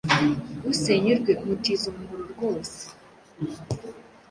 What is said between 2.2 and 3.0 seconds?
rwose”.